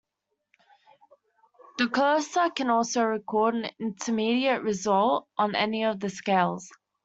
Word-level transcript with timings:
The 1.77 1.87
cursor 1.87 2.49
can 2.55 2.71
also 2.71 3.03
record 3.03 3.53
an 3.53 3.69
intermediate 3.79 4.63
result 4.63 5.27
on 5.37 5.53
any 5.53 5.85
of 5.85 5.99
the 5.99 6.09
scales. 6.09 6.71